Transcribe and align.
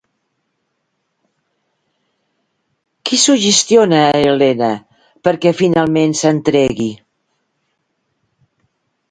Qui 3.03 3.19
suggestiona 3.19 3.99
a 4.07 4.17
Elena, 4.31 4.71
perquè 5.29 5.53
finalment 5.61 6.17
s'entregui? 6.23 6.91